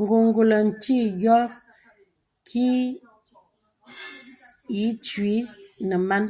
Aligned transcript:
Ǹgùngùl 0.00 0.50
nti 0.68 0.96
yɔ 1.22 1.36
ki 2.46 2.64
yə̀ 4.76 4.90
ǐ 4.90 4.94
twi 5.04 5.32
nə̀ 5.86 5.98
man. 6.08 6.24